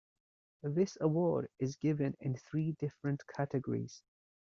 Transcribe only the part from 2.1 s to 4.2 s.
in three different categories.